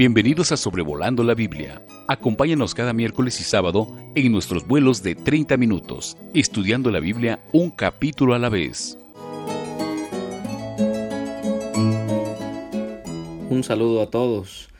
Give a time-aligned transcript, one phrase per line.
[0.00, 1.84] Bienvenidos a Sobrevolando la Biblia.
[2.08, 7.70] Acompáñanos cada miércoles y sábado en nuestros vuelos de 30 minutos, estudiando la Biblia un
[7.70, 8.96] capítulo a la vez.
[13.50, 14.70] Un saludo a todos.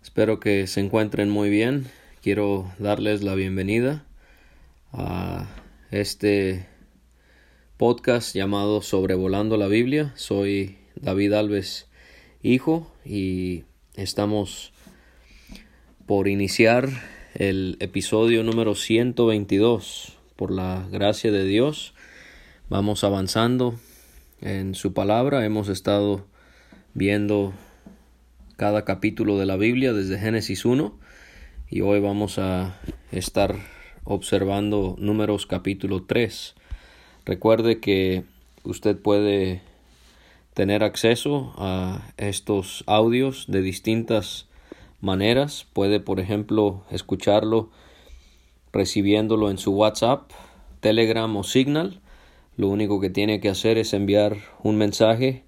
[0.00, 1.88] Espero que se encuentren muy bien.
[2.22, 4.04] Quiero darles la bienvenida
[4.92, 5.48] a
[5.90, 6.68] este
[7.78, 10.12] podcast llamado Sobrevolando la Biblia.
[10.14, 11.88] Soy David Alves,
[12.44, 13.64] hijo, y
[13.96, 14.74] Estamos
[16.04, 16.90] por iniciar
[17.34, 20.12] el episodio número 122.
[20.36, 21.94] Por la gracia de Dios,
[22.68, 23.74] vamos avanzando
[24.42, 25.46] en su palabra.
[25.46, 26.26] Hemos estado
[26.92, 27.54] viendo
[28.56, 30.94] cada capítulo de la Biblia desde Génesis 1
[31.70, 32.78] y hoy vamos a
[33.12, 33.56] estar
[34.04, 36.54] observando números capítulo 3.
[37.24, 38.24] Recuerde que
[38.62, 39.62] usted puede
[40.56, 44.46] tener acceso a estos audios de distintas
[45.02, 45.66] maneras.
[45.74, 47.68] Puede, por ejemplo, escucharlo
[48.72, 50.30] recibiéndolo en su WhatsApp,
[50.80, 52.00] Telegram o Signal.
[52.56, 55.44] Lo único que tiene que hacer es enviar un mensaje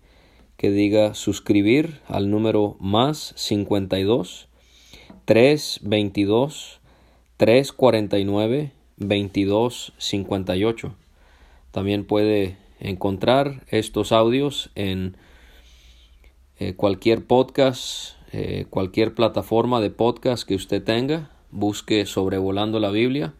[0.58, 4.46] que diga suscribir al número más 52
[5.24, 6.80] 322
[7.38, 10.94] 349 2258.
[11.70, 15.16] También puede encontrar estos audios en
[16.58, 21.30] eh, cualquier podcast, eh, cualquier plataforma de podcast que usted tenga.
[21.50, 23.34] Busque Sobrevolando la Biblia.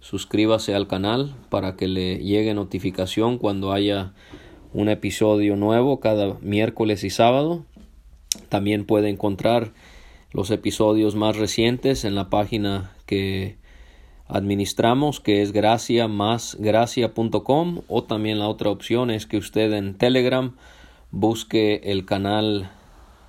[0.00, 4.12] Suscríbase al canal para que le llegue notificación cuando haya
[4.72, 7.64] un episodio nuevo cada miércoles y sábado.
[8.48, 9.72] También puede encontrar
[10.32, 13.56] los episodios más recientes en la página que
[14.28, 19.94] administramos que es gracia más gracia.com o también la otra opción es que usted en
[19.94, 20.56] Telegram
[21.10, 22.70] busque el canal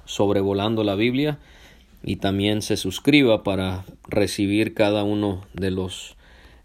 [0.05, 1.37] sobrevolando la Biblia
[2.03, 6.15] y también se suscriba para recibir cada uno de los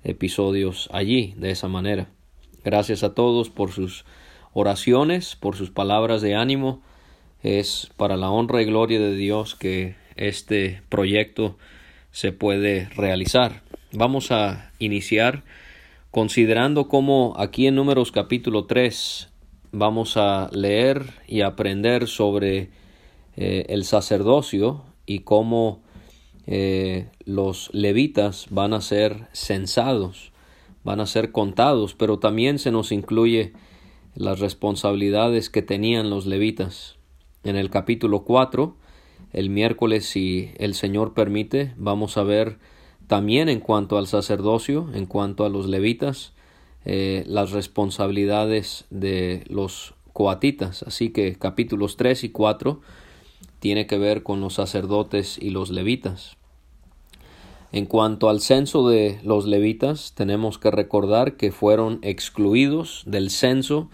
[0.04, 2.08] episodios allí de esa manera.
[2.64, 4.04] Gracias a todos por sus
[4.52, 6.82] oraciones, por sus palabras de ánimo.
[7.42, 11.56] Es para la honra y gloria de Dios que este proyecto
[12.12, 13.62] se puede realizar.
[13.94, 15.44] Vamos a iniciar
[16.10, 19.28] considerando cómo aquí en Números capítulo 3
[19.70, 22.70] vamos a leer y aprender sobre
[23.36, 25.82] eh, el sacerdocio y cómo
[26.46, 30.32] eh, los levitas van a ser censados,
[30.84, 33.52] van a ser contados, pero también se nos incluye
[34.14, 36.96] las responsabilidades que tenían los levitas.
[37.44, 38.74] En el capítulo 4,
[39.34, 42.56] el miércoles, si el Señor permite, vamos a ver
[43.12, 46.32] también en cuanto al sacerdocio, en cuanto a los levitas,
[46.86, 50.82] eh, las responsabilidades de los coatitas.
[50.84, 52.80] Así que capítulos 3 y 4
[53.58, 56.38] tiene que ver con los sacerdotes y los levitas.
[57.70, 63.90] En cuanto al censo de los levitas, tenemos que recordar que fueron excluidos del censo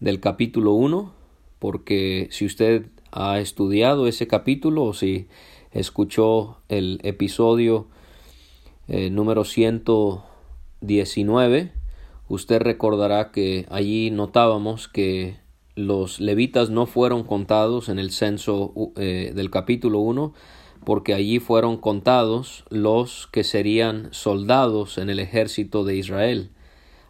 [0.00, 1.12] del capítulo 1,
[1.60, 5.28] porque si usted ha estudiado ese capítulo o si
[5.70, 7.86] escuchó el episodio
[8.88, 11.72] eh, número 119,
[12.28, 15.36] usted recordará que allí notábamos que
[15.74, 20.34] los levitas no fueron contados en el censo eh, del capítulo 1
[20.84, 26.50] porque allí fueron contados los que serían soldados en el ejército de Israel.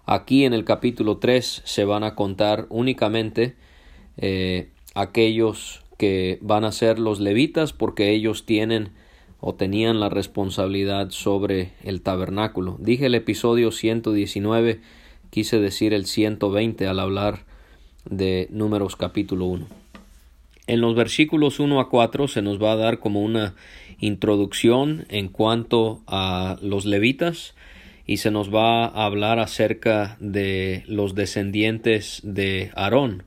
[0.06, 3.56] Aquí en el capítulo 3 se van a contar únicamente
[4.16, 8.92] eh, aquellos que van a ser los levitas porque ellos tienen
[9.48, 12.78] o tenían la responsabilidad sobre el tabernáculo.
[12.80, 14.80] Dije el episodio 119,
[15.30, 17.44] quise decir el 120 al hablar
[18.04, 19.68] de números capítulo 1.
[20.66, 23.54] En los versículos 1 a 4 se nos va a dar como una
[24.00, 27.54] introducción en cuanto a los levitas
[28.04, 33.22] y se nos va a hablar acerca de los descendientes de Aarón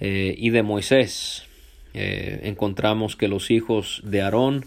[0.00, 1.44] eh, y de Moisés.
[1.92, 4.64] Eh, encontramos que los hijos de Aarón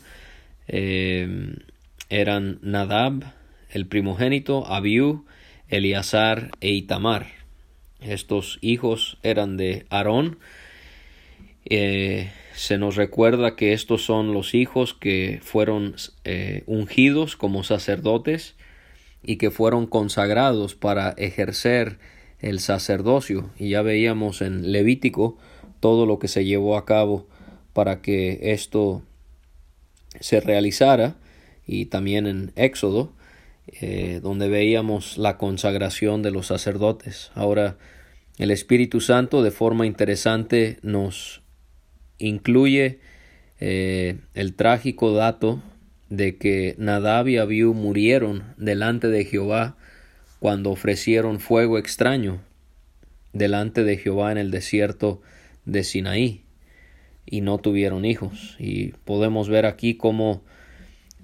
[0.68, 1.56] eh,
[2.10, 3.34] eran Nadab,
[3.70, 5.26] el primogénito, Abiú,
[5.68, 7.28] Eleazar e Itamar.
[8.00, 10.38] Estos hijos eran de Aarón.
[11.66, 18.56] Eh, se nos recuerda que estos son los hijos que fueron eh, ungidos como sacerdotes
[19.24, 22.00] y que fueron consagrados para ejercer
[22.40, 23.50] el sacerdocio.
[23.60, 25.38] Y ya veíamos en Levítico
[25.80, 27.28] todo lo que se llevó a cabo
[27.74, 29.04] para que esto
[30.20, 31.16] se realizara
[31.66, 33.14] y también en Éxodo,
[33.68, 37.32] eh, donde veíamos la consagración de los sacerdotes.
[37.36, 37.78] Ahora,
[38.38, 41.42] el Espíritu Santo de forma interesante nos
[42.18, 43.00] incluye
[43.60, 45.62] eh, el trágico dato
[46.10, 49.76] de que Nadab y Abiú murieron delante de Jehová
[50.40, 52.42] cuando ofrecieron fuego extraño
[53.34, 55.22] delante de Jehová en el desierto
[55.66, 56.47] de Sinaí
[57.30, 58.56] y no tuvieron hijos.
[58.58, 60.42] Y podemos ver aquí cómo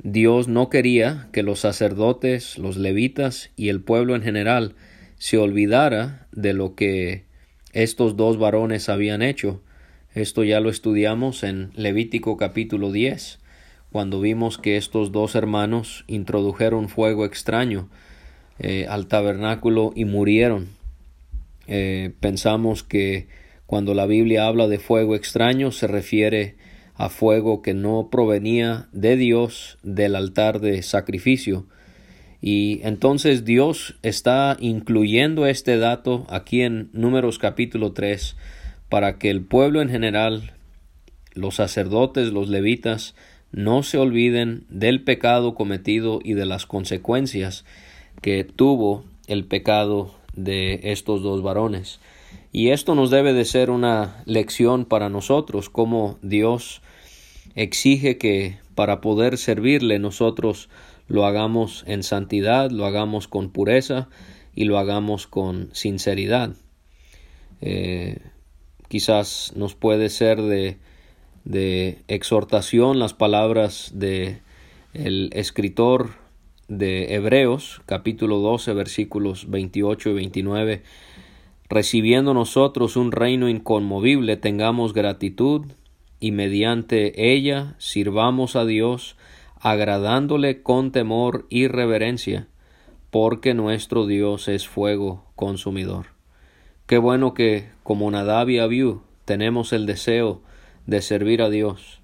[0.02, 4.76] Dios no quería que los sacerdotes, los levitas y el pueblo en general
[5.18, 7.24] se olvidara de lo que
[7.72, 9.62] estos dos varones habían hecho.
[10.14, 13.40] Esto ya lo estudiamos en Levítico capítulo 10,
[13.92, 17.90] cuando vimos que estos dos hermanos introdujeron fuego extraño
[18.60, 20.68] eh, al tabernáculo y murieron.
[21.68, 23.28] Eh, pensamos que
[23.74, 26.58] cuando la Biblia habla de fuego extraño se refiere
[26.94, 31.66] a fuego que no provenía de Dios del altar de sacrificio.
[32.40, 38.36] Y entonces Dios está incluyendo este dato aquí en Números capítulo 3
[38.90, 40.54] para que el pueblo en general,
[41.34, 43.16] los sacerdotes, los levitas,
[43.52, 47.66] no se olviden del pecado cometido y de las consecuencias
[48.22, 52.00] que tuvo el pecado de estos dos varones.
[52.56, 56.84] Y esto nos debe de ser una lección para nosotros, como Dios
[57.56, 60.70] exige que para poder servirle nosotros
[61.08, 64.08] lo hagamos en santidad, lo hagamos con pureza
[64.54, 66.52] y lo hagamos con sinceridad.
[67.62, 68.20] Eh,
[68.88, 70.78] quizás nos puede ser de,
[71.46, 74.42] de exhortación las palabras de
[74.94, 76.12] escritor
[76.68, 80.84] de Hebreos capítulo 12 versículos 28 y 29
[81.70, 85.66] recibiendo nosotros un reino inconmovible, tengamos gratitud
[86.20, 89.16] y mediante ella sirvamos a Dios,
[89.60, 92.48] agradándole con temor y reverencia,
[93.10, 96.08] porque nuestro Dios es fuego consumidor.
[96.86, 100.42] Qué bueno que, como Nadab y Abiú, tenemos el deseo
[100.86, 102.02] de servir a Dios.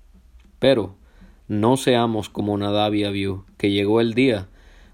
[0.59, 0.95] Pero
[1.47, 4.47] no seamos como Nadab y Abiú, que llegó el día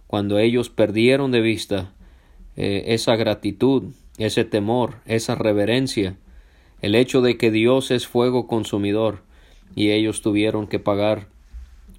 [0.07, 1.93] cuando ellos perdieron de vista
[2.55, 6.15] eh, esa gratitud ese temor, esa reverencia,
[6.81, 9.21] el hecho de que Dios es fuego consumidor
[9.75, 11.27] y ellos tuvieron que pagar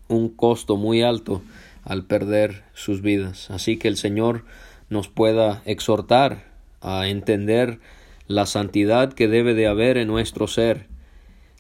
[0.09, 1.43] un costo muy alto
[1.85, 3.51] al perder sus vidas.
[3.51, 4.45] Así que el Señor
[4.89, 6.45] nos pueda exhortar
[6.81, 7.81] a entender
[8.29, 10.87] la santidad que debe de haber en nuestro ser,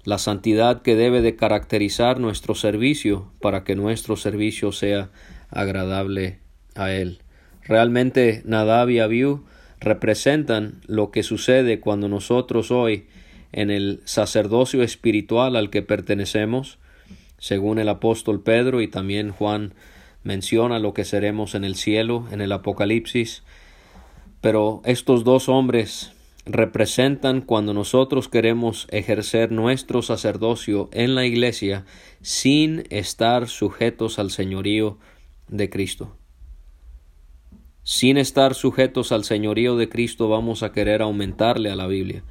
[0.04, 5.10] la santidad que debe de caracterizar nuestro servicio para que nuestro servicio sea
[5.50, 6.40] agradable
[6.74, 7.20] a Él.
[7.62, 9.00] Realmente Nadab y
[9.80, 13.06] representan lo que sucede cuando nosotros hoy
[13.52, 16.78] en el sacerdocio espiritual al que pertenecemos,
[17.38, 19.74] según el apóstol Pedro y también Juan
[20.24, 23.44] menciona lo que seremos en el cielo, en el Apocalipsis,
[24.40, 26.12] pero estos dos hombres
[26.44, 31.84] representan cuando nosotros queremos ejercer nuestro sacerdocio en la iglesia
[32.22, 34.98] sin estar sujetos al señorío
[35.48, 36.16] de Cristo.
[37.88, 42.24] Sin estar sujetos al señorío de Cristo vamos a querer aumentarle a la Biblia,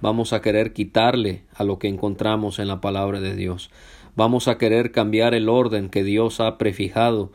[0.00, 3.72] vamos a querer quitarle a lo que encontramos en la palabra de Dios,
[4.14, 7.32] vamos a querer cambiar el orden que Dios ha prefijado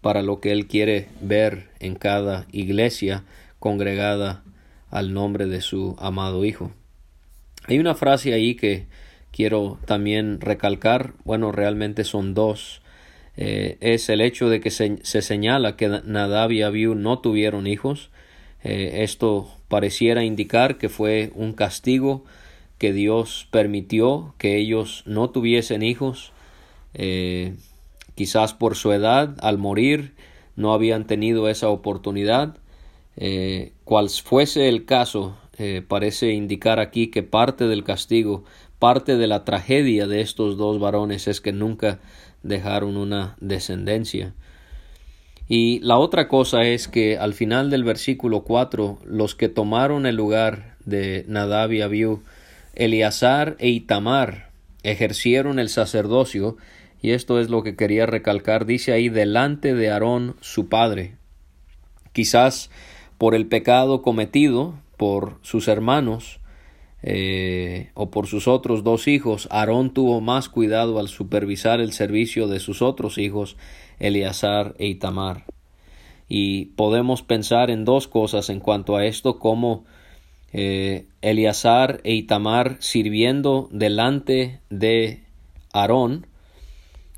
[0.00, 3.24] para lo que Él quiere ver en cada iglesia
[3.58, 4.42] congregada
[4.88, 6.72] al nombre de su amado Hijo.
[7.66, 8.86] Hay una frase ahí que
[9.30, 12.80] quiero también recalcar, bueno, realmente son dos,
[13.36, 18.10] eh, es el hecho de que se, señala que Nadab y Abiú no tuvieron hijos.
[18.62, 22.24] Eh, esto pareciera indicar que fue un castigo
[22.78, 26.32] que Dios permitió que ellos no tuviesen hijos.
[26.94, 27.54] Eh,
[28.14, 30.12] quizás por su edad, al morir,
[30.56, 32.56] no habían tenido esa oportunidad.
[33.84, 35.36] cual fuese el caso,
[35.88, 38.44] parece indicar aquí que parte del castigo,
[38.78, 42.00] parte de la tragedia de estos dos varones es que nunca
[42.42, 44.34] dejaron una descendencia.
[45.48, 50.16] Y la otra cosa es que al final del versículo 4, los que tomaron el
[50.16, 52.22] lugar de Nadab y Abiú,
[52.74, 54.50] Eleazar e Itamar,
[54.82, 56.56] ejercieron el sacerdocio,
[57.02, 61.16] y esto es lo que quería recalcar, dice ahí, delante de Aarón su padre.
[62.12, 62.70] Quizás
[63.18, 66.39] por el pecado cometido por sus hermanos,
[67.02, 72.46] eh, o por sus otros dos hijos, Aarón tuvo más cuidado al supervisar el servicio
[72.46, 73.56] de sus otros hijos,
[73.98, 75.44] Eleazar e Itamar.
[76.28, 79.84] Y podemos pensar en dos cosas en cuanto a esto, como
[80.52, 85.24] eh, Eleazar e Itamar sirviendo delante de
[85.72, 86.26] Aarón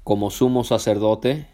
[0.04, 1.46] como sumo sacerdote,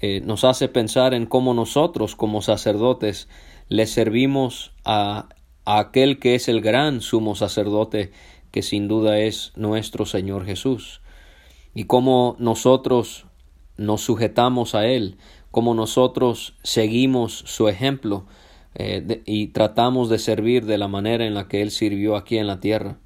[0.00, 3.28] eh, nos hace pensar en cómo nosotros como sacerdotes
[3.68, 5.28] le servimos a
[5.64, 8.12] aquel que es el gran sumo sacerdote,
[8.50, 11.00] que sin duda es nuestro Señor Jesús.
[11.76, 13.26] y cómo nosotros
[13.76, 15.16] nos sujetamos a Él,
[15.50, 18.26] cómo nosotros seguimos su ejemplo
[18.76, 22.46] eh, y tratamos de servir de la manera en la que Él sirvió aquí en
[22.46, 22.98] la tierra.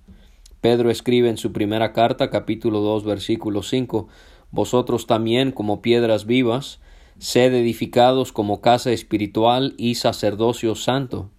[0.60, 4.08] Pedro escribe en su primera carta, capítulo 2, versículo 5,
[4.50, 6.80] Vosotros también, como piedras vivas,
[7.18, 11.30] sed edificados como casa espiritual y sacerdocio santo,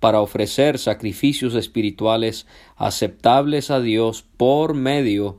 [0.00, 5.38] para ofrecer sacrificios espirituales aceptables a Dios por medio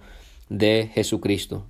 [0.50, 1.66] de Jesucristo.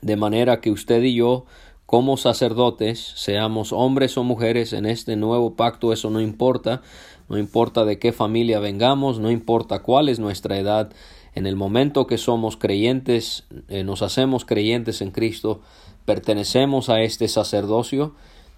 [0.00, 1.46] De manera que usted y yo,
[1.86, 6.82] como sacerdotes, seamos hombres o mujeres en este nuevo pacto, eso no importa,
[7.28, 10.92] no importa de qué familia vengamos, no importa cuál es nuestra edad,
[11.34, 15.60] en el momento que somos creyentes, eh, nos hacemos creyentes en Cristo,
[16.04, 18.14] pertenecemos a este sacerdocio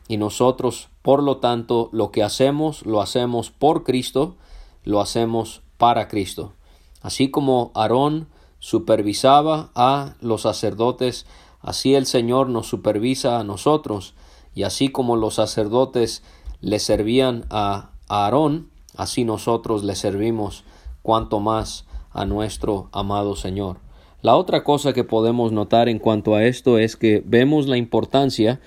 [0.09, 4.37] y nosotros, por lo tanto, lo que hacemos, lo hacemos por Cristo,
[4.85, 6.53] lo hacemos para Cristo.
[7.01, 11.27] Así como Aarón supervisaba a los sacerdotes,
[11.61, 14.15] así el Señor nos supervisa a nosotros,
[14.55, 16.23] y así como los sacerdotes
[16.61, 20.65] le servían a Aarón, así nosotros le servimos
[21.03, 23.79] cuanto más a nuestro amado Señor.
[24.23, 28.61] La otra cosa que podemos notar en cuanto a esto es que vemos la importancia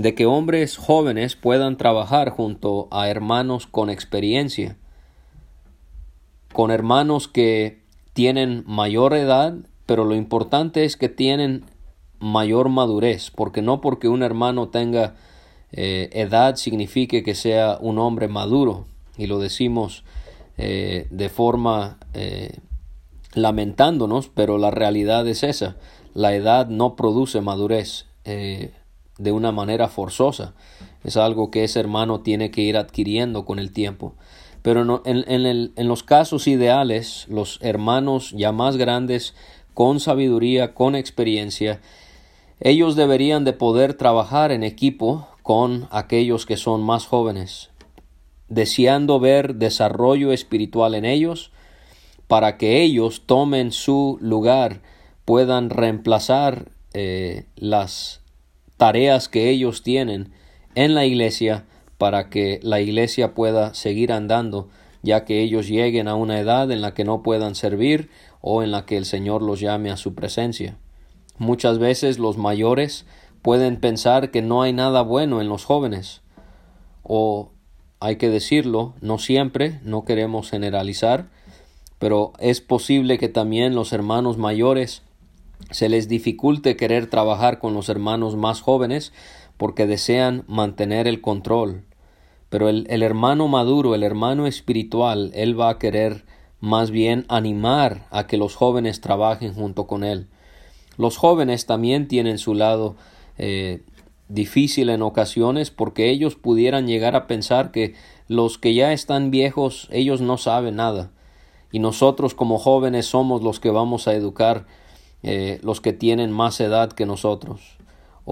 [0.00, 4.78] de que hombres jóvenes puedan trabajar junto a hermanos con experiencia,
[6.54, 7.82] con hermanos que
[8.14, 11.66] tienen mayor edad, pero lo importante es que tienen
[12.18, 15.16] mayor madurez, porque no porque un hermano tenga
[15.70, 18.86] eh, edad signifique que sea un hombre maduro,
[19.18, 20.04] y lo decimos
[20.56, 22.56] eh, de forma eh,
[23.34, 25.76] lamentándonos, pero la realidad es esa.
[26.14, 28.06] La edad no produce madurez
[29.20, 30.54] de una manera forzosa.
[31.04, 34.14] Es algo que ese hermano tiene que ir adquiriendo con el tiempo.
[34.62, 39.34] Pero en, los casos ideales, los hermanos ya más grandes,
[39.74, 41.80] con sabiduría, con experiencia,
[42.60, 47.70] ellos deberían de poder trabajar en equipo con aquellos que son más jóvenes,
[48.48, 51.52] deseando ver desarrollo espiritual en ellos,
[52.26, 54.82] para que ellos tomen su lugar,
[55.24, 58.19] puedan reemplazar eh, las
[58.80, 60.32] tareas que ellos tienen
[60.74, 61.66] en la iglesia
[61.98, 64.70] para que la iglesia pueda seguir andando,
[65.02, 68.08] ya que ellos lleguen a una edad en la que no puedan servir
[68.40, 70.78] o en la que el Señor los llame a su presencia.
[71.36, 73.04] Muchas veces los mayores
[73.42, 76.22] pueden pensar que no hay nada bueno en los jóvenes,
[77.02, 77.50] o
[78.00, 81.28] hay que decirlo, no siempre, no queremos generalizar,
[81.98, 85.02] pero es posible que también los hermanos mayores
[85.70, 89.12] se les dificulte querer trabajar con los hermanos más jóvenes
[89.56, 91.84] porque desean mantener el control
[92.50, 96.24] pero el, hermano maduro, el hermano espiritual, él va a querer
[96.58, 100.26] más bien animar a que los jóvenes trabajen junto con él.
[100.98, 102.96] Los jóvenes también tienen su lado
[103.38, 103.82] eh,
[104.28, 107.94] difícil en ocasiones porque ellos pudieran llegar a pensar que
[108.26, 111.10] los que ya están viejos ellos no saben nada
[111.72, 114.66] y nosotros como jóvenes somos los que vamos a educar
[115.22, 117.78] eh, los que tienen más edad que nosotros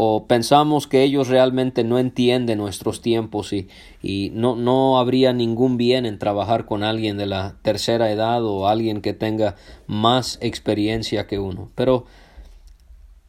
[0.01, 3.69] o pensamos que ellos realmente no entienden nuestros tiempos y,
[4.01, 8.69] y no, no habría ningún bien en trabajar con alguien de la tercera edad o
[8.69, 9.57] alguien que tenga
[9.89, 11.71] más experiencia que uno.
[11.75, 12.05] Pero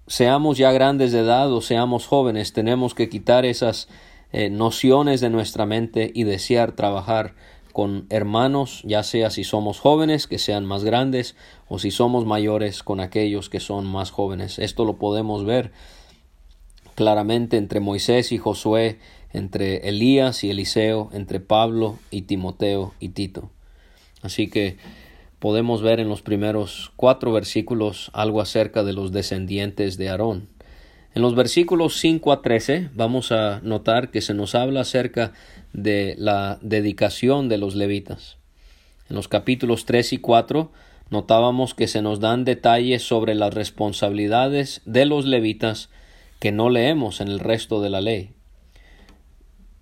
[0.06, 3.88] seamos ya grandes de edad o seamos jóvenes, tenemos que quitar esas
[4.32, 7.34] eh, nociones de nuestra mente y desear trabajar
[7.79, 11.38] con hermanos, ya sea si somos jóvenes, que sean más grandes,
[11.69, 14.59] o si somos mayores, con aquellos que son más jóvenes.
[14.59, 15.71] Esto lo podemos ver
[16.95, 19.00] claramente entre Moisés y Josué,
[19.31, 23.50] entre Elías y Eliseo, entre Pablo y Timoteo y Tito.
[24.24, 24.75] Así que
[25.39, 30.50] podemos ver en los primeros cuatro versículos algo acerca de los descendientes de Aarón.
[31.15, 35.31] En los versículos 5 a 13 vamos a notar que se nos habla acerca
[35.73, 38.38] de la dedicación de los levitas.
[39.09, 40.71] En los capítulos 3 y 4
[41.09, 45.89] notábamos que se nos dan detalles sobre las responsabilidades de los levitas
[46.39, 48.31] que no leemos en el resto de la ley.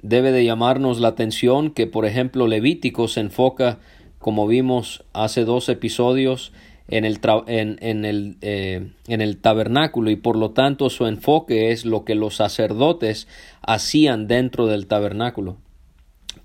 [0.02, 3.80] Debe de llamarnos la atención que, por ejemplo, Levítico se enfoca,
[4.20, 6.54] como vimos hace dos episodios,
[6.88, 11.86] en el, en, el, eh, en el tabernáculo y por lo tanto su enfoque es
[11.86, 13.28] lo que los sacerdotes
[13.62, 15.58] hacían dentro del tabernáculo.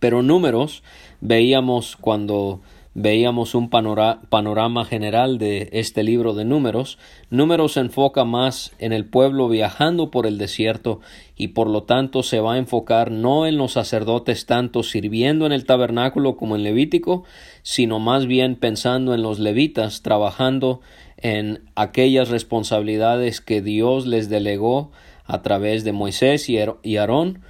[0.03, 0.83] Pero números
[1.21, 2.61] veíamos cuando
[2.93, 6.99] veíamos un panorama general de este libro de números.
[7.31, 10.99] Números se enfoca más en el pueblo viajando por el desierto
[11.37, 15.53] y por lo tanto se va a enfocar no en los sacerdotes tanto sirviendo en
[15.53, 17.23] el tabernáculo como en Levítico,
[17.63, 20.81] sino más bien pensando en los levitas trabajando
[21.17, 24.91] en aquellas responsabilidades que Dios les delegó
[25.27, 27.43] a través de Moisés y Aarón,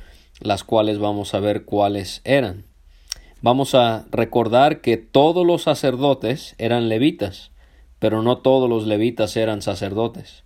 [0.42, 2.64] las cuales vamos a ver cuáles eran.
[3.40, 7.50] Vamos a recordar que todos los sacerdotes eran levitas,
[7.98, 10.44] pero no todos los levitas eran sacerdotes.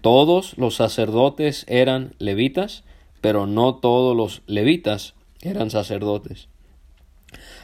[0.00, 2.84] Todos los sacerdotes eran levitas,
[3.20, 6.48] pero no todos los levitas eran sacerdotes.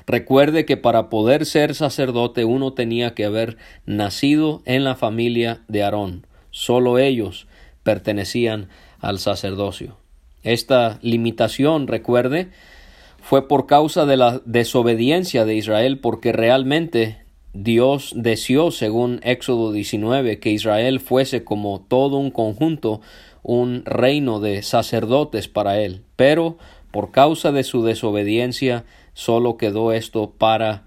[0.07, 5.83] Recuerde que para poder ser sacerdote uno tenía que haber nacido en la familia de
[5.83, 6.27] Aarón.
[6.51, 7.47] Solo ellos
[7.83, 8.69] pertenecían
[9.01, 9.97] al sacerdocio.
[10.43, 12.51] Esta limitación, recuerde,
[13.21, 17.19] fue por causa de la desobediencia de Israel, porque realmente
[17.53, 23.01] Dios deseó, según Éxodo 19, que Israel fuese como todo un conjunto,
[23.43, 26.03] un reino de sacerdotes para él.
[26.17, 26.59] Pero
[26.91, 30.85] por causa de su desobediencia, solo quedó esto para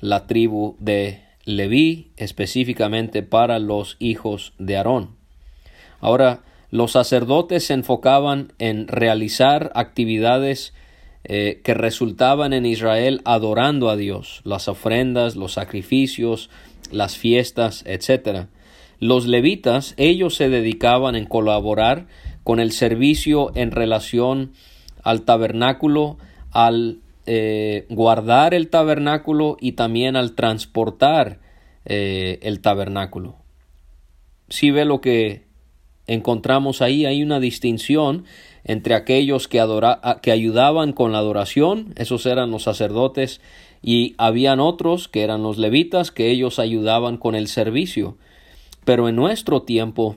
[0.00, 5.16] la tribu de Leví, específicamente para los hijos de Aarón.
[6.00, 6.42] Ahora,
[6.76, 10.74] los sacerdotes se enfocaban en realizar actividades
[11.24, 16.50] eh, que resultaban en Israel adorando a Dios, las ofrendas, los sacrificios,
[16.92, 18.46] las fiestas, etc.
[19.00, 22.06] Los levitas, ellos se dedicaban en colaborar
[22.44, 24.52] con el servicio en relación
[25.02, 26.18] al tabernáculo,
[26.52, 31.40] al eh, guardar el tabernáculo y también al transportar
[31.86, 33.36] eh, el tabernáculo.
[34.50, 35.45] Si ve lo que
[36.06, 38.24] encontramos ahí, hay una distinción
[38.64, 39.64] entre aquellos que,
[40.22, 43.40] que ayudaban con la adoración, esos eran los sacerdotes,
[43.82, 48.16] y habían otros que eran los levitas, que ellos ayudaban con el servicio.
[48.84, 50.16] Pero en nuestro tiempo,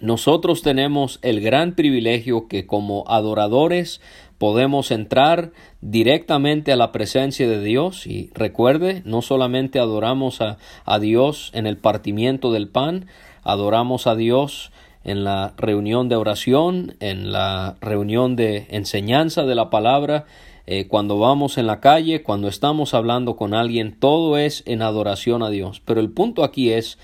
[0.00, 4.00] nosotros tenemos el gran privilegio que como adoradores
[4.38, 10.98] podemos entrar directamente a la presencia de Dios y recuerde, no solamente adoramos a, a
[10.98, 13.06] Dios en el partimiento del pan,
[13.42, 14.72] adoramos a Dios
[15.06, 20.26] en la reunión de oración, en la reunión de enseñanza de la palabra,
[20.66, 25.44] eh, cuando vamos en la calle, cuando estamos hablando con alguien, todo es en adoración
[25.44, 25.80] a Dios.
[25.84, 26.98] Pero el punto aquí es,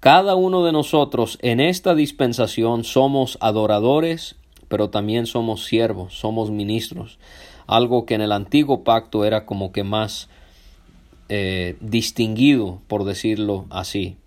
[0.00, 4.36] cada uno de nosotros en esta dispensación somos adoradores,
[4.68, 7.18] pero también somos siervos, somos ministros,
[7.66, 10.28] algo que en el antiguo pacto era como que más
[11.30, 14.18] eh, distinguido, por decirlo así.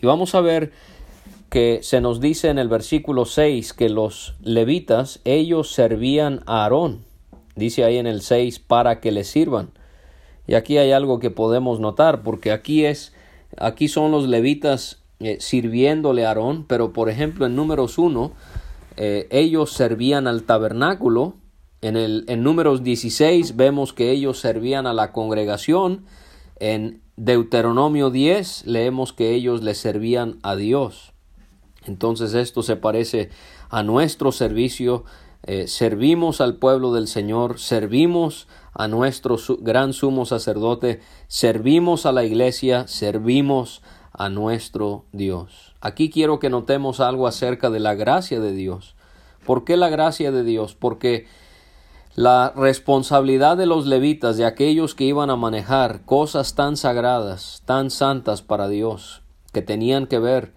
[0.00, 0.72] Y vamos a ver
[1.52, 7.04] que se nos dice en el versículo 6 que los levitas, ellos servían a Aarón.
[7.56, 9.70] Dice ahí en el 6 para que le sirvan.
[10.46, 13.12] Y aquí hay algo que podemos notar, porque aquí es,
[13.58, 18.32] aquí son los levitas eh, sirviéndole a Aarón, pero por ejemplo en números 1,
[18.96, 21.34] eh, ellos servían al tabernáculo.
[21.82, 26.06] En, el, en números 16 vemos que ellos servían a la congregación.
[26.58, 31.11] En Deuteronomio 10 leemos que ellos le servían a Dios.
[31.86, 33.30] Entonces esto se parece
[33.68, 35.04] a nuestro servicio.
[35.44, 42.24] Eh, servimos al pueblo del Señor, servimos a nuestro gran sumo sacerdote, servimos a la
[42.24, 45.74] iglesia, servimos a nuestro Dios.
[45.80, 48.94] Aquí quiero que notemos algo acerca de la gracia de Dios.
[49.44, 50.76] ¿Por qué la gracia de Dios?
[50.76, 51.26] Porque
[52.14, 57.90] la responsabilidad de los levitas, de aquellos que iban a manejar cosas tan sagradas, tan
[57.90, 60.52] santas para Dios, que tenían que ver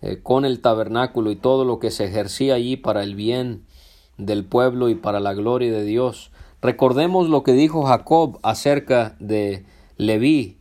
[0.00, 3.64] eh, con el tabernáculo y todo lo que se ejercía allí para el bien
[4.16, 6.30] del pueblo y para la gloria de Dios.
[6.62, 9.64] Recordemos lo que dijo Jacob acerca de
[9.96, 10.58] Leví,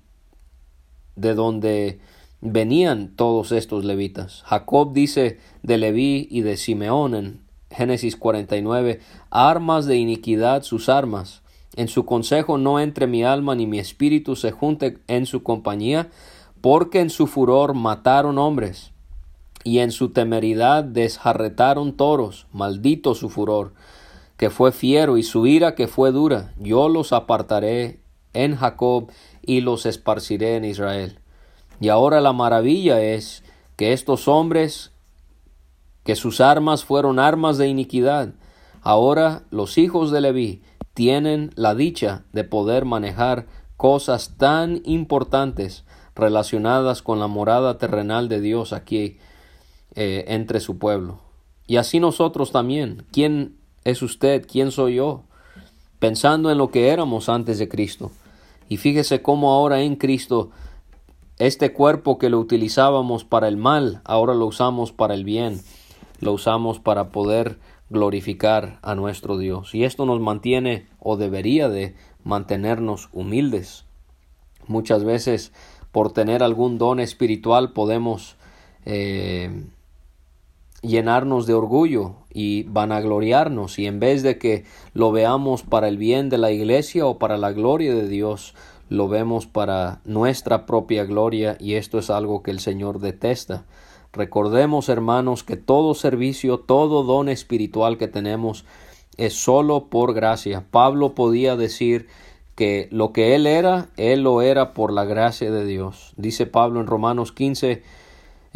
[1.16, 2.00] de donde
[2.42, 4.42] venían todos estos levitas.
[4.46, 11.44] Jacob dice de Leví y de Simeón en Génesis 49, armas de iniquidad sus armas.
[11.76, 16.10] En su consejo no entre mi alma ni mi espíritu se junte en su compañía,
[16.62, 18.94] porque en su furor mataron hombres
[19.68, 23.74] y en su temeridad desjarretaron toros, maldito su furor,
[24.38, 28.00] que fue fiero y su ira que fue dura, yo los apartaré
[28.32, 31.20] en Jacob y los esparciré en Israel.
[31.82, 33.44] Y ahora la maravilla es
[33.76, 34.94] que estos hombres,
[36.06, 38.36] que sus armas fueron armas de iniquidad,
[38.84, 40.62] ahora los hijos de Leví
[40.94, 45.84] tienen la dicha de poder manejar cosas tan importantes
[46.16, 49.18] relacionadas con la morada terrenal de Dios aquí
[50.00, 51.18] eh, entre su pueblo.
[51.66, 53.08] Y así nosotros también.
[53.12, 54.46] ¿Quién es usted?
[54.48, 55.24] ¿Quién soy yo?
[55.98, 58.12] Pensando en lo que éramos antes de Cristo.
[58.70, 60.52] Y fíjese cómo ahora en Cristo
[61.40, 65.62] este cuerpo que lo utilizábamos para el mal, ahora lo usamos para el bien,
[66.20, 67.58] lo usamos para poder
[67.90, 69.74] glorificar a nuestro Dios.
[69.74, 73.86] Y esto nos mantiene o debería de mantenernos humildes.
[74.68, 75.54] Muchas veces
[75.92, 78.36] por tener algún don espiritual podemos
[78.86, 79.66] eh,
[80.82, 86.30] llenarnos de orgullo y vanagloriarnos y en vez de que lo veamos para el bien
[86.30, 88.54] de la iglesia o para la gloria de Dios,
[88.90, 93.66] lo vemos para nuestra propia gloria y esto es algo que el Señor detesta.
[94.14, 98.66] Recordemos, hermanos, que todo servicio, todo don espiritual que tenemos
[99.18, 100.66] es solo por gracia.
[100.72, 102.08] Pablo podía decir
[102.56, 106.14] que lo que él era, él lo era por la gracia de Dios.
[106.18, 107.84] Dice Pablo en Romanos 15,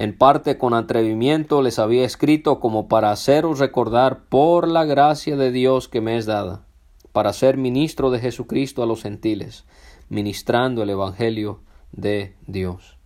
[0.01, 5.51] en parte con atrevimiento les había escrito como para haceros recordar por la gracia de
[5.51, 6.65] Dios que me es dada,
[7.11, 9.63] para ser ministro de Jesucristo a los gentiles,
[10.09, 11.59] ministrando el Evangelio
[11.91, 12.97] de Dios.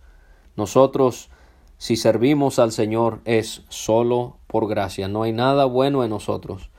[0.56, 1.28] Nosotros,
[1.76, 6.70] si servimos al Señor, es solo por gracia, no hay nada bueno en nosotros.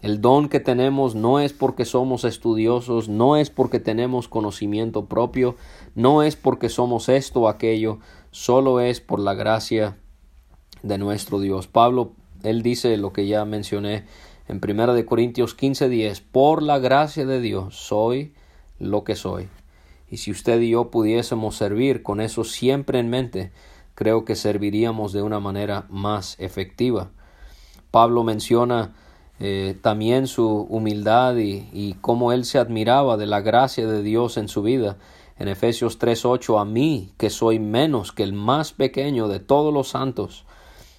[0.00, 5.56] El don que tenemos no es porque somos estudiosos, no es porque tenemos conocimiento propio,
[5.94, 8.00] no es porque somos esto o aquello,
[8.32, 9.96] solo es por la gracia
[10.82, 11.68] de nuestro Dios.
[11.68, 14.04] Pablo, él dice lo que ya mencioné
[14.48, 18.34] en 1 de Corintios 15:10, por la gracia de Dios soy
[18.80, 19.48] lo que soy.
[20.10, 23.52] Y si usted y yo pudiésemos servir con eso siempre en mente,
[23.94, 27.10] creo que serviríamos de una manera más efectiva.
[27.90, 28.94] Pablo menciona
[29.38, 34.48] eh, también su humildad y cómo él se admiraba de la gracia de Dios en
[34.48, 34.96] su vida.
[35.42, 39.88] En Efesios 3:8, a mí, que soy menos que el más pequeño de todos los
[39.88, 40.44] santos,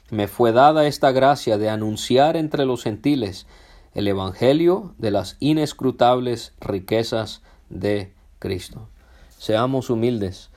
[0.09, 3.47] me fue dada esta gracia de anunciar entre los gentiles
[3.93, 8.89] el Evangelio de las inescrutables riquezas de Cristo.
[9.37, 10.49] Seamos humildes,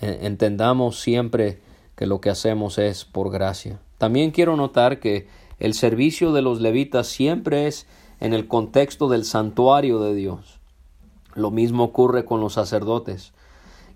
[0.00, 1.60] entendamos siempre
[1.96, 3.78] que lo que hacemos es por gracia.
[3.98, 5.28] También quiero notar que
[5.58, 7.86] el servicio de los levitas siempre es
[8.20, 10.63] en el contexto del santuario de Dios.
[11.34, 13.32] Lo mismo ocurre con los sacerdotes.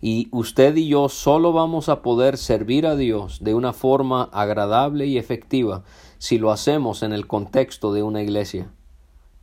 [0.01, 5.07] Y usted y yo solo vamos a poder servir a Dios de una forma agradable
[5.07, 5.83] y efectiva
[6.18, 8.70] si lo hacemos en el contexto de una iglesia.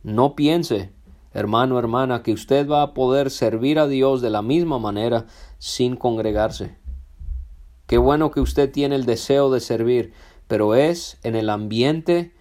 [0.02, 0.92] No piense,
[1.34, 5.26] hermano, hermana, que usted va a poder servir a Dios de la misma manera
[5.58, 6.76] sin congregarse.
[7.86, 10.12] Qué bueno que usted tiene el deseo de servir,
[10.48, 12.32] pero es en el ambiente,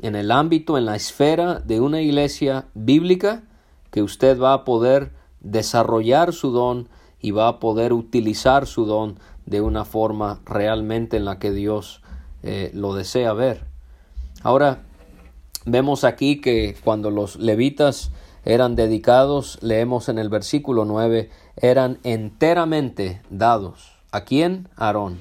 [0.00, 3.42] en el ámbito, en la esfera de una iglesia bíblica
[3.94, 6.88] que usted va a poder desarrollar su don
[7.20, 12.02] y va a poder utilizar su don de una forma realmente en la que Dios
[12.42, 13.66] eh, lo desea ver.
[14.42, 14.82] Ahora,
[15.64, 18.10] vemos aquí que cuando los levitas
[18.44, 23.92] eran dedicados, leemos en el versículo 9, eran enteramente dados.
[24.10, 24.68] ¿A quién?
[24.74, 25.20] Aarón.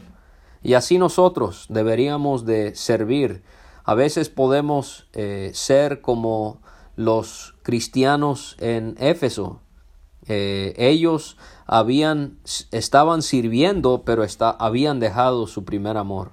[0.64, 3.44] Y así nosotros deberíamos de servir.
[3.84, 6.58] A veces podemos eh, ser como
[6.96, 9.60] los cristianos en Éfeso.
[10.28, 12.38] Eh, ellos habían,
[12.72, 14.24] estaban sirviendo, pero
[14.60, 16.32] habían dejado su primer amor.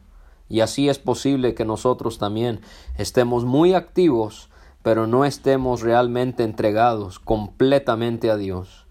[0.48, 2.60] Y así es posible que nosotros también
[2.98, 4.50] estemos muy activos,
[4.82, 8.86] pero no estemos realmente entregados completamente a Dios.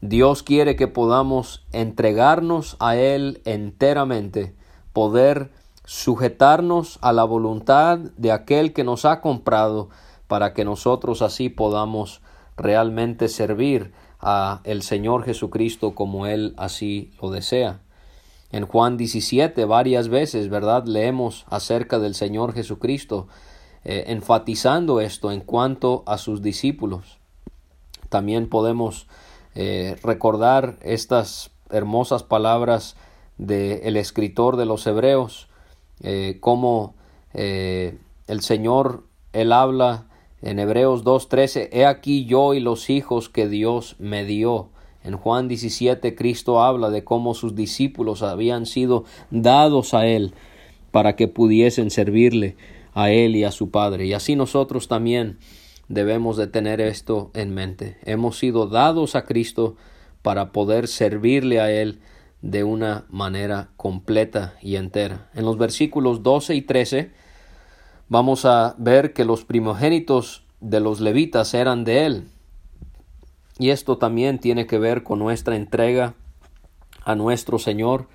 [0.00, 4.54] Dios quiere que podamos entregarnos a Él enteramente
[4.92, 5.50] poder
[5.84, 9.88] sujetarnos a la voluntad de aquel que nos ha comprado
[10.26, 12.22] para que nosotros así podamos
[12.56, 17.80] realmente servir a el Señor Jesucristo como él así lo desea.
[18.52, 20.84] En Juan 17 varias veces, ¿verdad?
[20.86, 23.26] Leemos acerca del Señor Jesucristo
[23.84, 27.18] eh, enfatizando esto en cuanto a sus discípulos.
[28.08, 29.08] También podemos
[29.54, 32.96] eh, recordar estas hermosas palabras
[33.36, 35.48] del escritor de los Hebreos,
[36.00, 36.94] eh, como
[37.32, 40.06] el Señor, Él habla
[40.44, 44.68] en Hebreos 2.13, He aquí yo y los hijos que Dios me dio.
[45.02, 50.34] En Juan 17 Cristo habla de cómo sus discípulos habían sido dados a Él
[50.90, 52.56] para que pudiesen servirle
[52.92, 54.04] a Él y a su Padre.
[54.04, 55.38] Y así nosotros también
[55.88, 57.96] debemos de tener esto en mente.
[58.04, 59.76] Hemos sido dados a Cristo
[60.20, 62.00] para poder servirle a Él
[62.42, 65.30] de una manera completa y entera.
[65.34, 67.23] En los versículos 12 y 13
[68.08, 72.28] vamos a ver que los primogénitos de los levitas eran de él.
[73.58, 76.14] Y esto también tiene que ver con nuestra entrega
[77.04, 78.08] a nuestro Señor,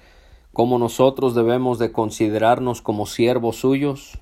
[0.54, 4.18] como nosotros debemos de considerarnos como siervos suyos.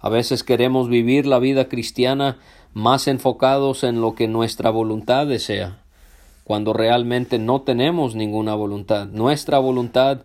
[0.00, 2.38] A veces queremos vivir la vida cristiana
[2.74, 5.78] más enfocados en lo que nuestra voluntad desea
[6.46, 9.08] cuando realmente no tenemos ninguna voluntad.
[9.08, 10.20] Nuestra voluntad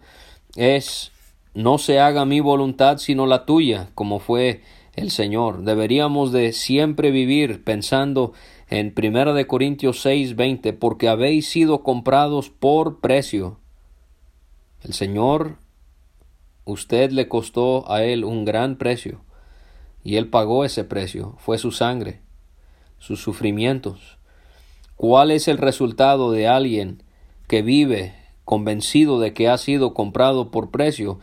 [0.55, 1.11] es
[1.53, 4.61] no se haga mi voluntad sino la tuya, como fue
[4.95, 5.63] el Señor.
[5.63, 8.33] Deberíamos de siempre vivir pensando
[8.69, 13.59] en 1 de Corintios 6, 20, porque habéis sido comprados por precio.
[14.81, 15.57] El Señor,
[16.65, 19.21] usted le costó a Él un gran precio,
[20.03, 22.21] y Él pagó ese precio, fue su sangre,
[22.97, 24.17] sus sufrimientos.
[24.95, 27.03] ¿Cuál es el resultado de alguien
[27.47, 31.19] que vive convencido de que ha sido comprado por precio?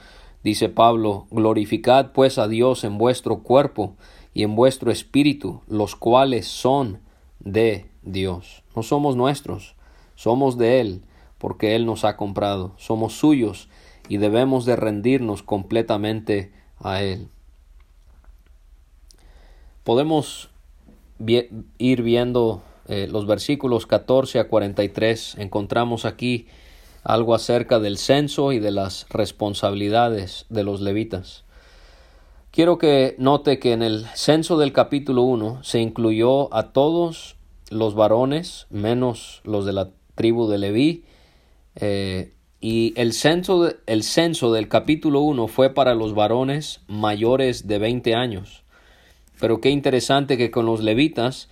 [0.48, 3.96] Dice Pablo, glorificad pues a Dios en vuestro cuerpo
[4.32, 7.00] y en vuestro espíritu, los cuales son
[7.38, 8.62] de Dios.
[8.74, 9.74] No somos nuestros,
[10.14, 11.02] somos de Él,
[11.36, 13.68] porque Él nos ha comprado, somos suyos
[14.08, 17.28] y debemos de rendirnos completamente a Él.
[19.84, 20.48] Podemos
[21.76, 26.46] ir viendo eh, los versículos 14 a 43, encontramos aquí
[27.08, 31.44] algo acerca del censo y de las responsabilidades de los levitas.
[32.50, 37.36] Quiero que note que en el censo del capítulo 1 se incluyó a todos
[37.70, 41.04] los varones, menos los de la tribu de Leví,
[41.76, 47.78] eh, y el censo, el censo del capítulo 1 fue para los varones mayores de
[47.78, 48.64] 20 años.
[49.40, 51.48] Pero qué interesante que con los levitas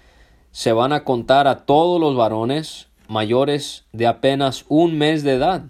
[0.50, 5.64] se van a contar a todos los varones mayores de apenas un mes de edad.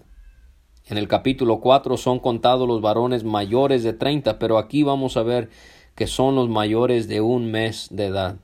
[0.86, 5.22] En el capítulo 4 son contados los varones mayores de 30, pero aquí vamos a
[5.22, 5.50] ver
[5.94, 8.36] que son los mayores de un mes de edad.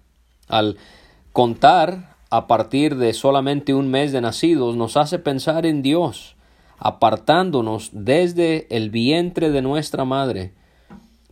[0.48, 0.76] Al
[1.32, 6.34] contar a partir de solamente un mes de nacidos nos hace pensar en Dios,
[6.78, 10.54] apartándonos desde el vientre de nuestra madre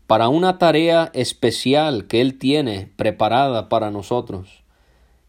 [0.07, 4.65] para una tarea especial que Él tiene preparada para nosotros.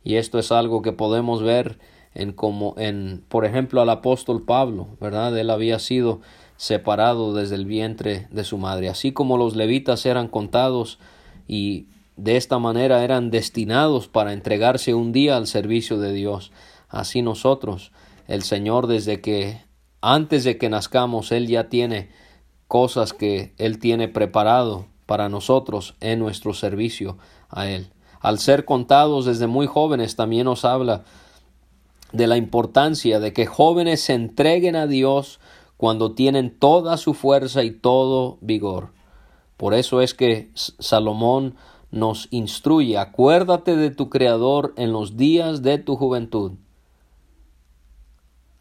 [0.04, 1.80] Y esto es algo que podemos ver
[2.13, 5.38] en como en por ejemplo al apóstol Pablo, ¿verdad?
[5.38, 6.21] Él había sido
[6.58, 11.00] separado desde el vientre de su madre, así como los levitas eran contados
[11.47, 16.52] y de esta manera eran destinados para entregarse un día al servicio de Dios.
[16.88, 17.91] Así nosotros,
[18.28, 19.62] el Señor desde que
[20.02, 22.10] antes de que nazcamos él ya tiene
[22.67, 27.17] cosas que él tiene preparado para nosotros en nuestro servicio
[27.50, 27.91] a él.
[28.19, 31.04] Al ser contados desde muy jóvenes también nos habla
[32.12, 35.39] de la importancia de que jóvenes se entreguen a Dios
[35.78, 38.93] cuando tienen toda su fuerza y todo vigor.
[39.58, 41.56] Por eso es que Salomón
[41.91, 46.54] nos instruye, acuérdate de tu Creador en los días de tu juventud,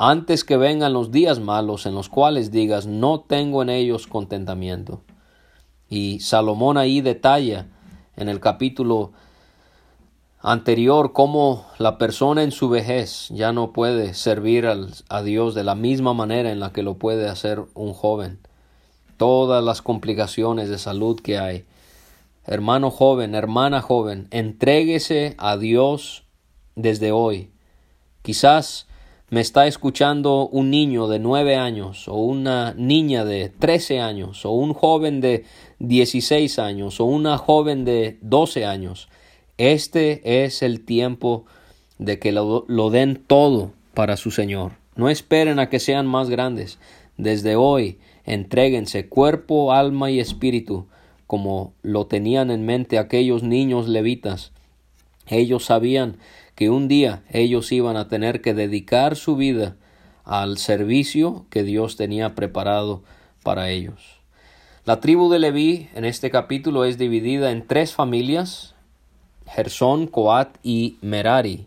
[0.02, 5.02] antes que vengan los días malos en los cuales digas, no tengo en ellos contentamiento.
[5.90, 7.66] Y Salomón ahí detalla
[8.16, 9.12] en el capítulo
[10.42, 15.74] anterior cómo la persona en su vejez ya no puede servir a Dios de la
[15.74, 18.38] misma manera en la que lo puede hacer un joven.
[19.16, 21.64] Todas las complicaciones de salud que hay.
[22.46, 26.24] Hermano joven, hermana joven, entréguese a Dios
[26.74, 27.50] desde hoy.
[28.22, 28.86] Quizás
[29.28, 34.52] me está escuchando un niño de nueve años o una niña de trece años o
[34.52, 35.44] un joven de
[35.78, 39.08] dieciséis años o una joven de doce años
[39.60, 41.44] este es el tiempo
[41.98, 44.72] de que lo, den todo para su Señor.
[44.96, 46.78] No esperen a que sean más grandes.
[47.18, 50.86] Desde hoy, entréguense cuerpo, alma y espíritu,
[51.26, 54.52] como lo tenían en mente aquellos niños levitas.
[55.26, 56.16] Ellos sabían
[56.54, 59.76] que un día ellos iban a tener que dedicar su vida
[60.24, 63.02] al servicio que Dios tenía preparado
[63.42, 64.20] para ellos.
[64.86, 68.74] La tribu de Leví en este capítulo es dividida en tres familias,
[69.54, 71.66] Gersón, Coat y Merari.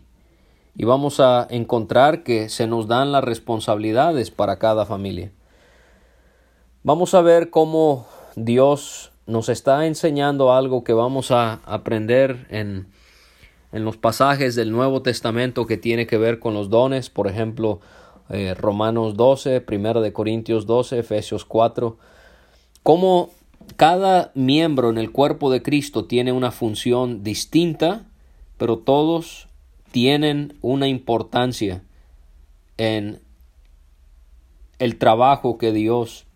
[0.76, 5.30] Y vamos a encontrar que se nos dan las responsabilidades para cada familia.
[6.82, 12.88] Vamos a ver cómo Dios nos está enseñando algo que vamos a aprender en,
[13.72, 17.80] en los pasajes del Nuevo Testamento que tiene que ver con los dones, por ejemplo,
[18.30, 21.96] eh, Romanos 12, 1 de Corintios 12, Efesios 4,
[22.82, 23.30] cómo
[23.76, 28.06] cada miembro en el cuerpo de Cristo tiene una función distinta,
[28.56, 29.48] pero todos
[29.90, 31.82] tienen una importancia
[32.76, 33.20] en
[34.78, 36.26] el trabajo que Dios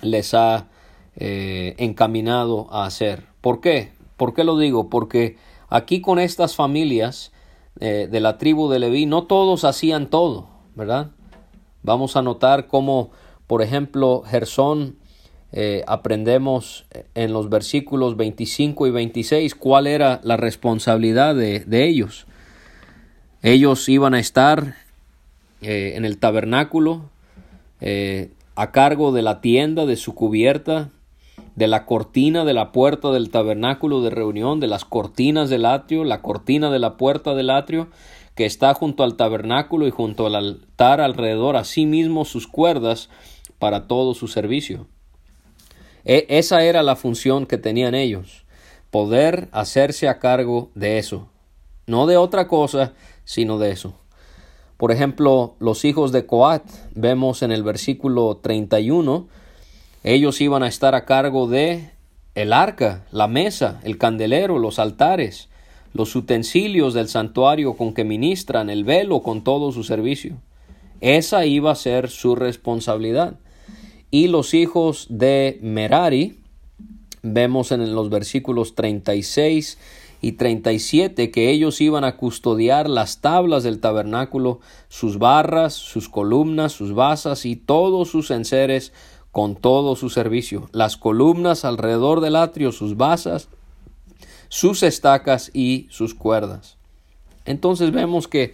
[0.00, 0.68] les ha
[1.16, 3.26] eh, encaminado a hacer.
[3.40, 3.92] ¿Por qué?
[4.16, 4.88] ¿Por qué lo digo?
[4.88, 5.36] Porque
[5.68, 7.32] aquí con estas familias
[7.80, 11.10] eh, de la tribu de Leví no todos hacían todo, ¿verdad?
[11.82, 13.10] Vamos a notar cómo,
[13.46, 14.96] por ejemplo, Gersón
[15.52, 22.26] eh, aprendemos en los versículos 25 y 26 cuál era la responsabilidad de, ellos.
[23.42, 24.76] Ellos iban a estar
[25.60, 27.10] eh, en el tabernáculo
[27.82, 30.90] eh, a cargo de la tienda, de su cubierta,
[31.54, 36.04] de la cortina de la puerta del tabernáculo de reunión, de las cortinas del atrio,
[36.04, 37.88] la cortina de la puerta del atrio
[38.34, 43.10] que está junto al tabernáculo y junto al altar alrededor, asimismo sus cuerdas
[43.58, 44.86] para todo su servicio.
[46.04, 48.44] E, esa era la función que tenían ellos,
[48.90, 51.28] poder hacerse a cargo de eso,
[51.86, 52.92] no de otra cosa,
[53.24, 53.94] sino de eso.
[54.76, 59.28] Por ejemplo, los hijos de Coat, vemos en el versículo 31,
[60.02, 61.90] ellos iban a estar a cargo de
[62.34, 65.48] el arca, la mesa, el candelero, los altares,
[65.92, 70.38] los utensilios del santuario con que ministran, el velo con todo su servicio.
[71.00, 73.34] Esa iba a ser su responsabilidad.
[74.14, 76.38] Y los hijos de Merari,
[77.22, 79.78] vemos en los versículos 36
[80.20, 86.72] y 37 que ellos iban a custodiar las tablas del tabernáculo, sus barras, sus columnas,
[86.72, 88.92] sus basas y todos sus enseres
[89.30, 93.48] con todo su servicio, las columnas alrededor del atrio, sus basas,
[94.50, 96.76] sus estacas y sus cuerdas.
[97.46, 98.52] Entonces vemos que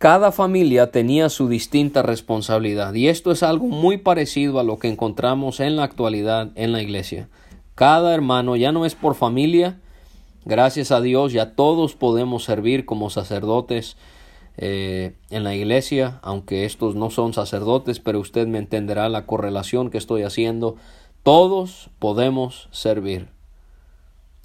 [0.00, 4.88] cada familia tenía su distinta responsabilidad y esto es algo muy parecido a lo que
[4.88, 7.28] encontramos en la actualidad en la iglesia.
[7.74, 9.78] Cada hermano ya no es por familia,
[10.46, 13.98] gracias a Dios ya todos podemos servir como sacerdotes
[14.56, 19.90] eh, en la iglesia, aunque estos no son sacerdotes, pero usted me entenderá la correlación
[19.90, 20.76] que estoy haciendo.
[21.22, 23.28] Todos podemos servir.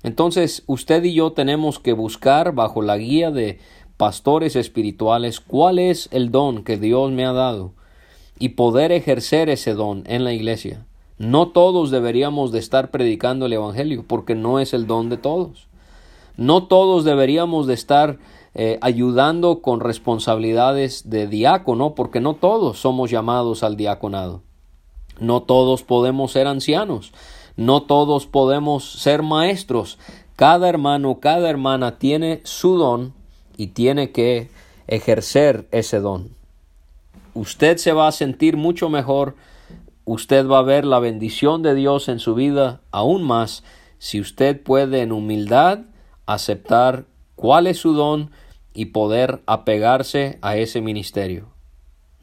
[0.03, 3.57] Entonces, usted y yo tenemos que buscar bajo la guía de
[3.97, 7.71] pastores espirituales cuál es el don que Dios me ha dado
[8.39, 10.85] y poder ejercer ese don en la iglesia.
[11.17, 15.67] No todos deberíamos de estar predicando el Evangelio porque no es el don de todos.
[16.35, 18.19] No todos deberíamos de estar
[18.53, 24.41] eh, ayudando con responsabilidades de diácono, porque no todos somos llamados al diaconado.
[25.19, 27.13] No todos podemos ser ancianos,
[27.57, 29.97] no todos podemos ser maestros.
[30.35, 33.13] Cada hermano, cada hermana tiene su don
[33.57, 34.49] y tiene que
[34.87, 36.29] ejercer ese don.
[37.33, 39.35] Usted se va a sentir mucho mejor,
[40.05, 43.63] usted va a ver la bendición de Dios en su vida aún más
[43.97, 45.79] si usted puede en humildad
[46.25, 48.31] aceptar cuál es su don
[48.73, 51.47] y poder apegarse a ese ministerio.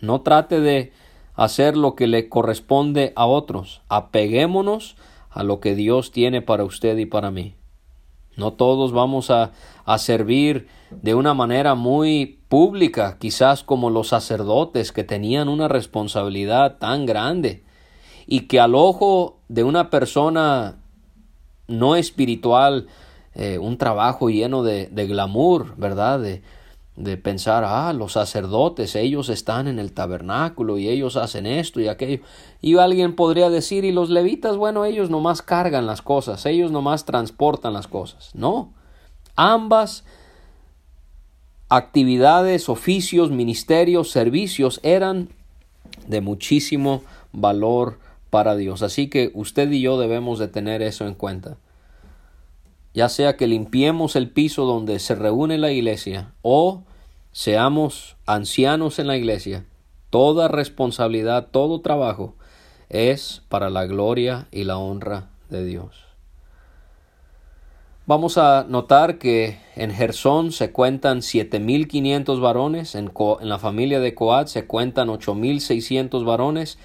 [0.01, 0.93] No trate de
[1.35, 3.83] hacer lo que le corresponde a otros.
[3.89, 4.97] Apeguémonos
[5.31, 7.55] a lo que Dios tiene para usted y para mí.
[8.37, 9.53] No todos vamos a,
[9.85, 16.79] a, servir de una manera muy pública, quizás como los sacerdotes que tenían una responsabilidad
[16.79, 17.65] tan grande
[18.27, 20.79] y que al ojo de una persona
[21.69, 22.87] no espiritual
[23.35, 26.21] eh, un trabajo lleno de, de glamour, ¿verdad?
[26.97, 31.89] De pensar, ah, los sacerdotes, ellos están en el tabernáculo y ellos hacen esto y
[31.89, 32.23] aquello.
[32.61, 37.05] Y alguien podría decir, y los levitas, bueno, ellos nomás cargan las cosas, ellos nomás
[37.05, 38.35] transportan las cosas.
[38.35, 38.73] No,
[39.37, 40.05] ambas
[41.71, 45.31] actividades, oficios, ministerios, servicios eran
[46.07, 47.03] de muchísimo
[47.33, 48.83] valor para Dios.
[48.83, 51.57] Así que usted y yo debemos de tener eso en cuenta
[52.95, 56.85] ya sea que limpiemos el piso donde se reúne la iglesia o
[57.33, 59.65] seamos ancianos en la iglesia,
[60.11, 62.35] toda responsabilidad, todo trabajo
[62.91, 66.05] es para la gloria y la honra de Dios.
[68.05, 74.15] Vamos a notar que en Gersón se cuentan 7.500 varones, en, en la familia de
[74.15, 76.79] Coat se cuentan 8.600 varones,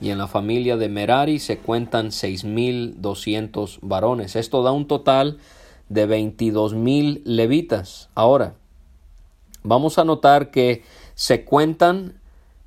[0.00, 4.34] y en la familia de Merari se cuentan 6.200 varones.
[4.36, 5.38] Esto da un total
[5.88, 8.10] de 22.000 levitas.
[8.14, 8.54] Ahora,
[9.62, 10.82] vamos a notar que
[11.14, 12.20] se cuentan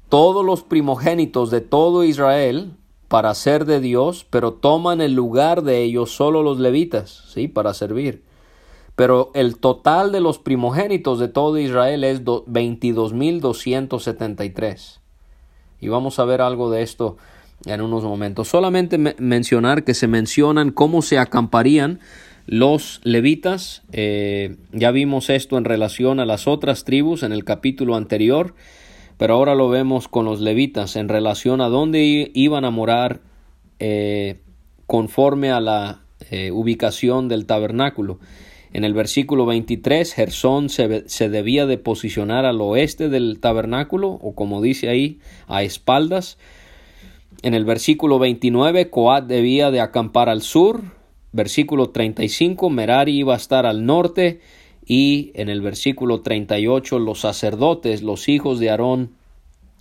[0.09, 2.73] todos los primogénitos de todo Israel
[3.07, 7.47] para ser de Dios, pero toman el lugar de ellos solo los levitas, ¿sí?
[7.47, 8.23] Para servir.
[8.95, 15.00] Pero el total de los primogénitos de todo Israel es 22.273.
[15.81, 17.17] Y vamos a ver algo de esto
[17.65, 18.47] en unos momentos.
[18.47, 21.99] Solamente mencionar que se mencionan cómo se acamparían
[22.47, 23.83] los levitas.
[23.91, 28.55] Eh, ya vimos esto en relación a las otras tribus en el capítulo anterior,
[29.17, 33.21] pero ahora lo vemos con los levitas en relación a dónde iban a morar
[33.79, 34.39] eh,
[34.87, 38.19] conforme a la eh, ubicación del tabernáculo.
[38.73, 44.33] En el versículo 23, Gersón se, se, debía de posicionar al oeste del tabernáculo, o
[44.33, 46.37] como dice ahí, a espaldas.
[47.41, 50.81] En el versículo 29, Coat debía de acampar al sur.
[51.33, 54.39] Versículo 35, Merari iba a estar al norte.
[54.85, 59.11] Y en el versículo 38, los sacerdotes, los hijos de Aarón,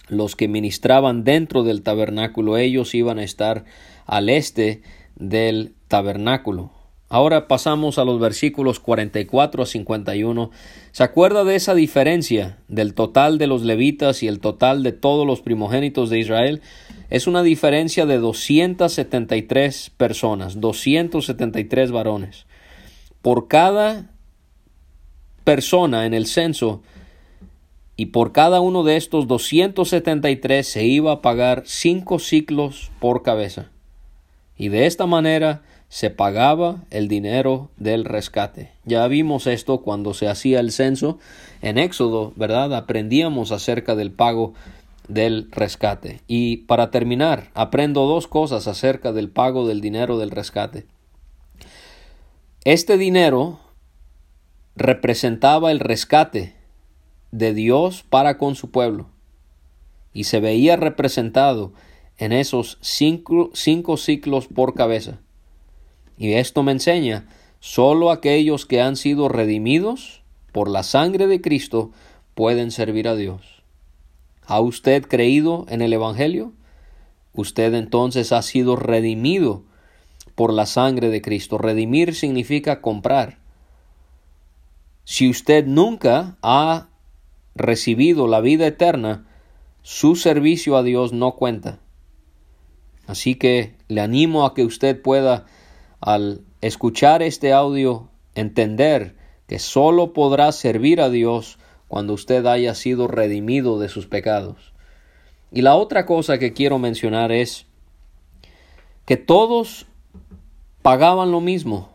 [0.08, 3.64] los que ministraban dentro del tabernáculo, ellos iban a estar
[4.06, 4.82] al este
[5.16, 6.70] del tabernáculo.
[7.12, 10.50] Ahora pasamos a los versículos 44 a 51.
[10.92, 15.26] ¿Se acuerda de esa diferencia del total de los levitas y el total de todos
[15.26, 16.62] los primogénitos de Israel?
[17.10, 22.46] Es una diferencia de 273 personas, 273 varones.
[23.22, 24.12] Por cada
[25.42, 26.80] persona en el censo
[27.96, 33.72] y por cada uno de estos 273 se iba a pagar cinco ciclos por cabeza.
[34.56, 38.70] Y de esta manera se pagaba el dinero del rescate.
[38.84, 41.18] Ya vimos esto cuando se hacía el censo
[41.62, 42.72] en Éxodo, ¿verdad?
[42.74, 44.54] Aprendíamos acerca del pago
[45.08, 46.20] del rescate.
[46.28, 50.86] Y para terminar, aprendo dos cosas acerca del pago del dinero del rescate.
[52.64, 53.58] Este dinero
[54.76, 56.54] representaba el rescate
[57.32, 59.08] de Dios para con su pueblo
[60.12, 61.72] y se veía representado
[62.16, 65.18] en esos cinco, cinco ciclos por cabeza.
[66.20, 67.26] Y esto me enseña,
[67.60, 70.20] solo aquellos que han sido redimidos
[70.52, 71.92] por la sangre de Cristo
[72.34, 73.62] pueden servir a Dios.
[74.44, 76.52] ¿Ha usted creído en el Evangelio?
[77.32, 79.62] Usted entonces ha sido redimido
[80.34, 81.56] por la sangre de Cristo.
[81.56, 83.38] Redimir significa comprar.
[85.04, 86.88] Si usted nunca ha
[87.54, 89.26] recibido la vida eterna,
[89.80, 91.78] su servicio a Dios no cuenta.
[93.06, 95.46] Así que le animo a que usted pueda
[96.00, 103.08] al escuchar este audio, entender que solo podrá servir a Dios cuando usted haya sido
[103.08, 104.72] redimido de sus pecados.
[105.52, 107.66] Y la otra cosa que quiero mencionar es
[109.04, 109.86] que todos
[110.82, 111.88] pagaban lo mismo.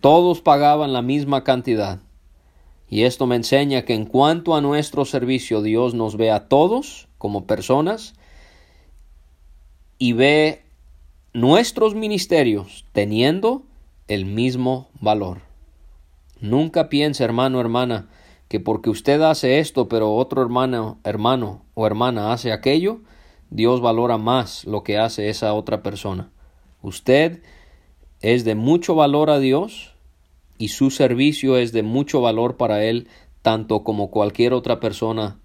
[0.00, 2.00] Todos pagaban la misma cantidad.
[2.90, 7.08] Y esto me enseña que en cuanto a nuestro servicio Dios nos ve a todos
[7.16, 8.14] como personas
[9.98, 10.62] y ve
[11.34, 13.62] nuestros ministerios teniendo
[14.06, 15.40] el mismo valor.
[16.40, 18.08] Nunca piense, hermano, hermana,
[18.48, 23.00] que porque usted hace esto, pero otro hermano, hermano o hermana hace aquello,
[23.48, 26.30] Dios valora más lo que hace esa otra persona.
[26.82, 27.42] Usted
[28.20, 29.94] es de mucho valor a Dios
[30.58, 33.08] y su servicio es de mucho valor para Él,
[33.40, 35.38] tanto como cualquier otra persona